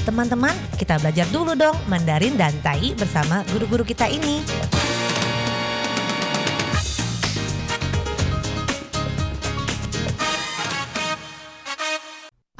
[0.00, 4.40] Teman-teman, kita belajar dulu dong Mandarin dan Tai bersama guru-guru kita ini.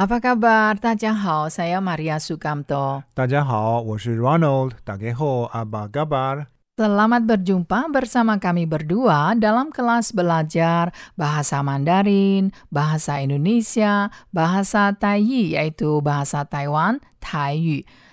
[0.01, 0.81] Apa kabar?
[0.81, 3.05] Tadjahau, saya Maria Sukamto.
[3.13, 4.77] Tadjahau, saya Ronald.
[4.85, 6.49] Dageho, apa kabar?
[6.81, 16.01] Selamat berjumpa bersama kami berdua dalam kelas belajar bahasa Mandarin, bahasa Indonesia, bahasa Taiyi yaitu
[16.01, 17.85] bahasa Taiwan, Taiyu.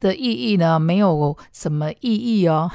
[0.00, 2.70] 的意义呢，没有什么意义哦，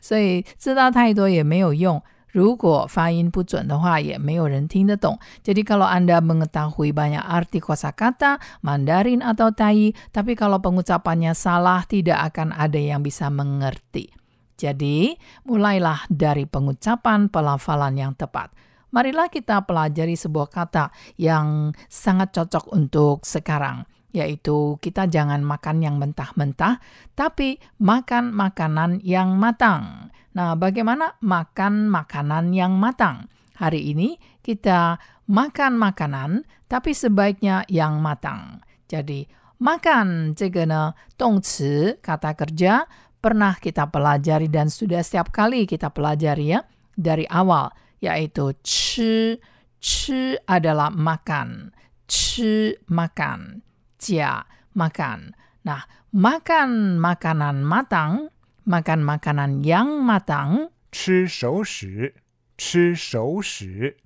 [0.00, 2.02] 所以知道太多也没有用。
[2.28, 5.18] 如果发音不准的话，也没有人听得懂。
[5.42, 12.52] Jadi kalau Anda mengetahui banyak arti kosakata Mandarin atau Tai, tapi kalau pengucapannya salah, tidak akan
[12.52, 14.12] ada yang bisa mengerti.
[14.60, 15.16] Jadi,
[15.48, 18.52] mulailah dari pengucapan pelafalan yang tepat.
[18.92, 25.97] Marilah kita pelajari sebuah kata yang sangat cocok untuk sekarang yaitu kita jangan makan yang
[25.97, 26.77] mentah-mentah,
[27.17, 30.13] tapi makan makanan yang matang.
[30.37, 33.27] Nah, bagaimana makan makanan yang matang?
[33.57, 38.61] Hari ini kita makan makanan, tapi sebaiknya yang matang.
[38.85, 39.25] Jadi,
[39.57, 42.85] makan cegana tongci, kata kerja,
[43.17, 46.61] pernah kita pelajari dan sudah setiap kali kita pelajari ya,
[46.93, 49.41] dari awal, yaitu chi.
[49.83, 51.75] Chi adalah makan.
[52.07, 55.34] Chi makan 家 makan.
[55.66, 58.30] Nah, makan makanan matang,
[58.64, 62.14] makan makanan yang matang, 吃熟食，
[62.56, 63.96] 吃熟食，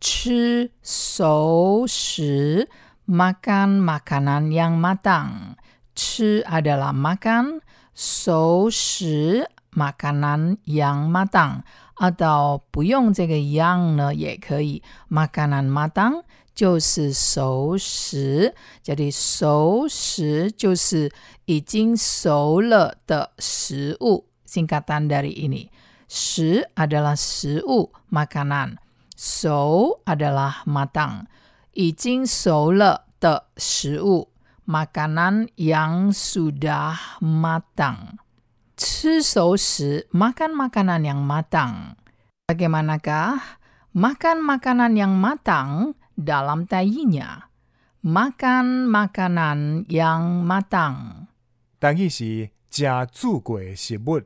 [0.00, 2.66] 吃熟食
[3.06, 5.54] makan makanan yang matang.
[5.94, 7.62] 吃 adalah makan,
[7.94, 11.62] 熟食 makanan yang matang.
[11.94, 16.24] Atau 不用这个 yang 呢也可以，makanan matang
[16.58, 18.54] 就是熟食，
[18.84, 21.10] jadi 熟食就是
[21.46, 24.26] 已经熟了的食物。
[24.46, 25.66] Singkatan dari ini,
[26.06, 28.78] 食 adalah 食物 makanan,
[29.16, 31.26] 熟 adalah matang.
[31.72, 34.30] 已经熟了的食物
[34.64, 38.22] makanan yang sudah matang.
[38.76, 41.98] 吃熟食 makan makanan yang matang.
[42.46, 43.58] Bagaimanakah
[43.90, 47.50] makan makanan yang matang dalam tayinya?
[48.04, 51.26] Makan makanan yang matang.
[51.78, 54.22] 但伊是食煮过的食物，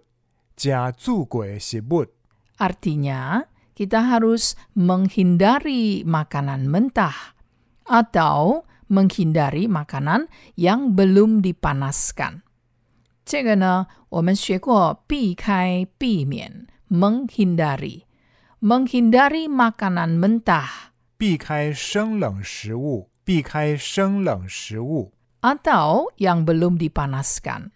[0.56, 2.06] 食煮过的食物，
[2.58, 7.38] Artinya, kita harus menghindari makanan mentah
[7.86, 10.26] atau menghindari makanan
[10.58, 12.42] yang belum dipanaskan.
[13.24, 20.90] 这个呢，我们学过避开、避免、menghindari。menghindari makanan mentah
[21.22, 25.12] 避开生冷食物，避开生冷食物。
[25.40, 27.70] atau yang belum dipanaskan.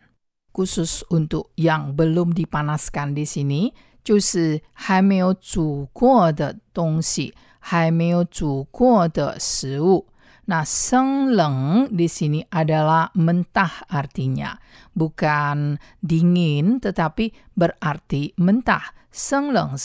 [0.53, 3.73] Khusus untuk yang belum dipanaskan di sini,
[4.05, 10.09] 就是还没有煮过的东西，还没有煮过的食物。
[10.45, 14.59] Nah, 生冷 di sini adalah mentah artinya,
[14.91, 18.91] bukan dingin, tetapi berarti mentah.
[19.12, 19.78] 生冷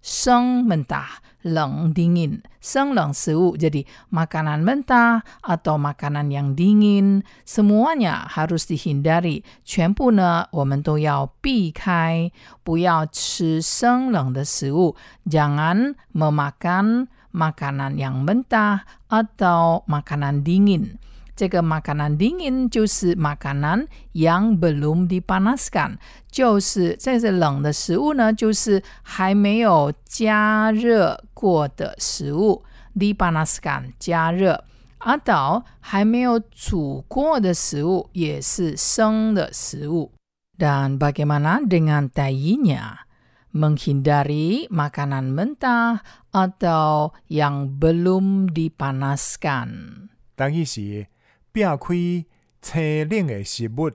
[0.00, 2.40] 食物，生 mentah, 冷 dingin.
[2.60, 9.42] 生冷食物 jadi makanan mentah atau makanan yang dingin, semuanya harus dihindari.
[9.64, 12.30] 全部呢，我们都要避开，
[12.64, 14.96] 不要吃生冷的食物。
[15.28, 20.98] Jangan memakan makanan yang mentah atau makanan dingin.
[21.40, 25.98] 这个 makanan dingin 就是makanan yang belum dipanaskan，
[26.30, 32.64] 就是这是冷的食物呢，就是还没有加热过的食物，
[32.94, 34.64] dipanaskan 加热。
[35.06, 40.10] atau 还没有煮过的食物也是生的食物。
[40.58, 43.06] Dan bagaimana dengan tayinya?
[43.54, 50.08] Menghindari makanan mentah atau yang belum dipanaskan.
[50.34, 51.06] 但伊是
[51.52, 52.26] 避开
[52.60, 53.90] 青冷的食物，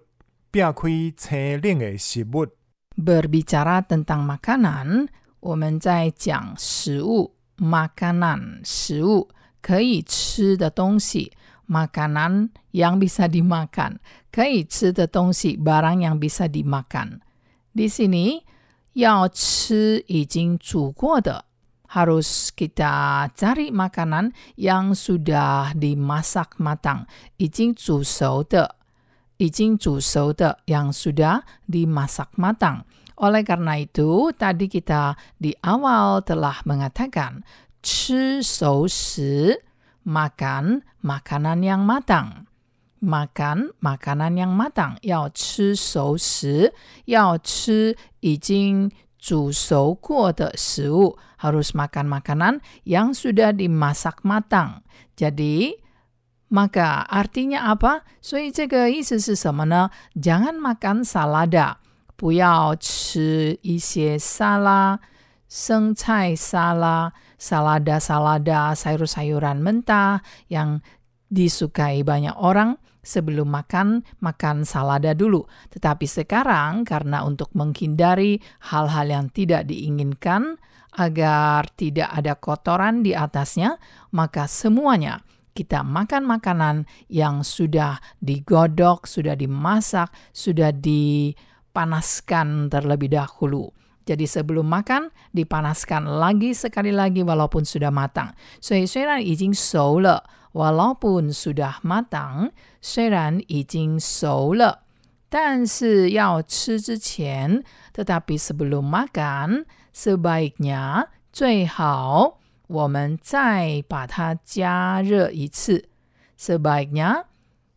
[0.50, 2.48] 避开青冷的食物。
[2.96, 5.08] Berbicara tentang makanan,
[5.40, 9.30] 我们在讲食物 makanan 食物
[9.62, 11.31] 可以吃的东西
[11.68, 13.98] makanan yang bisa dimakan
[14.31, 17.22] 可以吃的东西 barang yang bisa dimakan
[17.74, 18.44] Di sini
[18.94, 21.44] 要吃已经煮过的
[21.92, 27.04] harus kita cari makanan yang sudah dimasak matang,
[27.36, 28.75] 已经煮熟的，
[29.38, 32.88] 已经煮熟的 yang sudah dimasak matang.
[33.19, 37.44] Oleh karena itu, tadi kita di awal telah mengatakan
[37.84, 39.60] 吃熟食
[40.08, 42.48] makan makanan yang matang.
[43.02, 46.72] Makan makanan yang matang 要吃熟食，
[47.06, 48.90] 要吃已经
[49.25, 54.81] 煮熟过的食物，harus makan makanan yang sudah dimasak matang.
[55.16, 55.78] Jadi
[56.50, 58.02] maka artinya apa?
[58.22, 59.90] 所以这个意思是什么呢？
[60.16, 61.75] Jangan makan salada，
[62.18, 65.00] 不要吃一些沙拉、
[65.48, 70.81] 生菜沙拉、salada-salada, sayur-sayuran mentah yang
[71.26, 75.46] disukai banyak orang sebelum makan, makan salada dulu.
[75.70, 78.43] Tetapi sekarang karena untuk menghindari
[78.75, 80.58] hal-hal yang tidak diinginkan
[80.96, 83.78] agar tidak ada kotoran di atasnya,
[84.11, 85.23] maka semuanya
[85.56, 93.73] kita makan makanan yang sudah digodok, sudah dimasak, sudah dipanaskan terlebih dahulu.
[94.06, 98.34] Jadi sebelum makan dipanaskan lagi sekali lagi walaupun sudah matang.
[98.60, 104.84] 所以虽然已经熟了 walaupun sudah matang, 虽然已经熟了，
[105.30, 107.63] 但是要吃之前，
[107.94, 115.86] tetapi sebelum makan sebaiknya 最好我们再把它加热一次。
[116.40, 117.30] Sebaiknya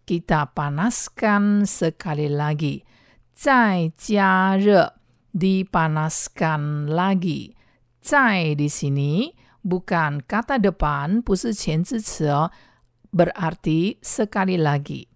[0.06, 2.82] kita panaskan sekali lagi，
[3.36, 4.94] 再加热
[5.38, 7.54] ，dipanaskan lagi。
[8.00, 9.32] 在 di sini
[9.64, 12.50] bukan kata depan，不是前置词哦。
[13.10, 15.08] berarti sekali lagi.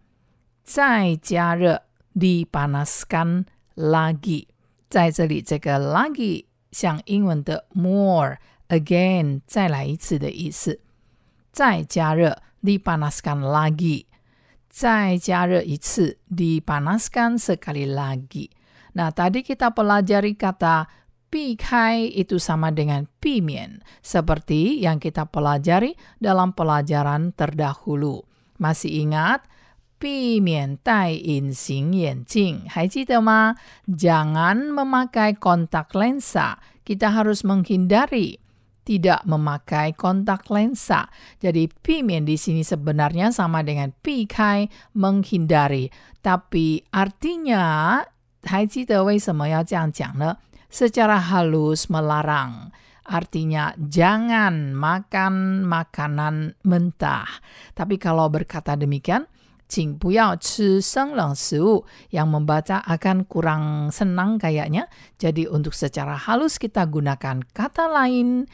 [0.64, 1.82] 再加热
[2.14, 3.44] dipanaskan
[3.76, 4.46] lagi.
[4.88, 8.38] 在这里这个 lagi 像英文的 more
[8.68, 10.80] again 再来一次的意思。
[11.52, 14.06] 再加热 dipanaskan lagi.
[14.70, 18.50] 再加热一次 dipanaskan sekali lagi.
[18.96, 20.88] Nah, tadi kita pelajari kata
[21.28, 28.24] 避开 itu sama dengan 避免, seperti yang kita pelajari dalam pelajaran terdahulu.
[28.56, 29.44] Masih ingat?
[29.98, 33.58] 避免戴隐形眼镜，还记得吗？
[33.90, 36.62] Jangan memakai kontak lensa.
[36.86, 38.38] Kita harus menghindari
[38.86, 41.12] tidak memakai kontak lensa.
[41.42, 45.92] Jadi 避免 di sini sebenarnya sama dengan 避开 menghindari,
[46.22, 48.00] tapi artinya
[48.42, 50.36] 还记得为什么要这样讲呢？
[50.70, 52.70] secara halus melarang.
[53.08, 57.40] Artinya jangan makan makanan mentah.
[57.72, 59.24] Tapi kalau berkata demikian,
[59.68, 64.88] 请不要吃生冷食物 yang membaca akan kurang senang kayaknya.
[65.20, 68.48] Jadi untuk secara halus kita gunakan kata lain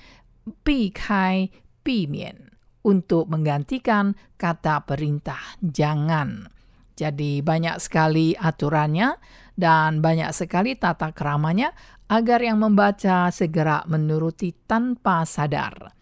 [0.62, 1.50] 避开,
[1.82, 2.50] 避免
[2.82, 6.50] untuk menggantikan kata perintah jangan.
[6.99, 9.15] Jadi banyak sekali aturannya
[9.55, 11.71] dan banyak sekali tata keramanya
[12.11, 15.95] agar yang membaca segera menuruti tanpa sadar.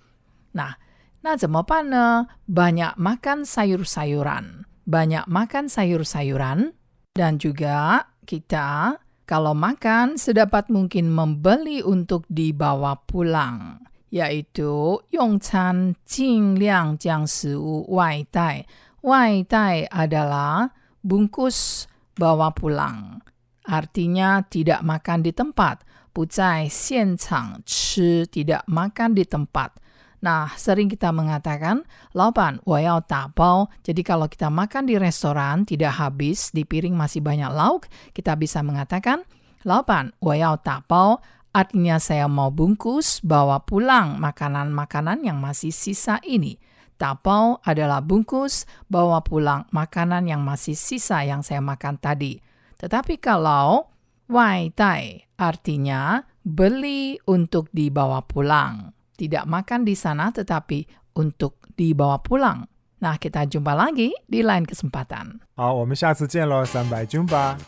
[0.58, 0.74] Nah,
[1.22, 2.26] nah?
[2.48, 4.66] Banyak makan sayur-sayuran.
[4.88, 6.74] Banyak makan sayur-sayuran.
[7.14, 8.98] Dan juga kita
[9.28, 13.86] kalau makan sedapat mungkin membeli untuk dibawa pulang.
[14.08, 18.63] Yaitu yongcan jingliang jiang siwu wai dai.
[19.04, 23.22] Wai dai adalah bungkus, bawa pulang.
[23.68, 25.84] Artinya tidak makan di tempat.
[26.16, 29.77] Pucai xiancang chi tidak makan di tempat.
[30.18, 31.86] Nah, sering kita mengatakan,
[32.18, 33.70] laopan, wayao tapau.
[33.86, 37.86] Jadi kalau kita makan di restoran tidak habis, di piring masih banyak lauk,
[38.18, 39.22] kita bisa mengatakan,
[39.62, 41.22] laopan, wayao tapau.
[41.54, 46.58] Artinya saya mau bungkus, bawa pulang makanan-makanan yang masih sisa ini.
[46.97, 52.38] Tapau adalah bungkus, bawa pulang makanan yang masih sisa yang saya makan tadi.
[52.78, 53.90] Tetapi kalau
[54.33, 58.95] Wai tai artinya beli untuk dibawa pulang.
[59.12, 60.87] Tidak makan di sana tetapi
[61.19, 62.64] untuk dibawa pulang.
[63.02, 65.42] Nah, kita jumpa lagi di lain kesempatan.
[65.59, 67.59] 好，我们下次见喽，三百 jumpa。